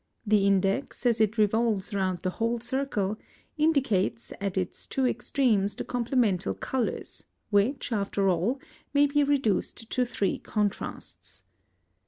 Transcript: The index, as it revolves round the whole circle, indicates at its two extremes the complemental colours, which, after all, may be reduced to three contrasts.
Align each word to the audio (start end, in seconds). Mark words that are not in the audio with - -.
The 0.25 0.47
index, 0.47 1.05
as 1.05 1.21
it 1.21 1.37
revolves 1.37 1.93
round 1.93 2.23
the 2.23 2.31
whole 2.31 2.59
circle, 2.59 3.19
indicates 3.55 4.33
at 4.41 4.57
its 4.57 4.87
two 4.87 5.05
extremes 5.05 5.75
the 5.75 5.83
complemental 5.83 6.55
colours, 6.55 7.25
which, 7.51 7.91
after 7.91 8.27
all, 8.27 8.59
may 8.95 9.05
be 9.05 9.23
reduced 9.23 9.91
to 9.91 10.03
three 10.03 10.39
contrasts. 10.39 11.43